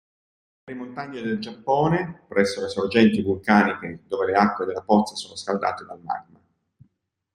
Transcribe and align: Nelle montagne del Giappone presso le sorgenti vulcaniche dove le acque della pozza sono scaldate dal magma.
Nelle 0.63 0.79
montagne 0.79 1.21
del 1.21 1.37
Giappone 1.39 2.23
presso 2.27 2.59
le 2.59 2.69
sorgenti 2.69 3.21
vulcaniche 3.21 4.01
dove 4.07 4.25
le 4.25 4.33
acque 4.33 4.65
della 4.65 4.81
pozza 4.81 5.13
sono 5.13 5.35
scaldate 5.35 5.85
dal 5.85 6.01
magma. 6.01 6.39